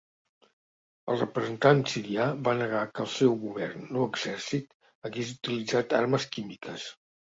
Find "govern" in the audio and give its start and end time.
3.43-3.99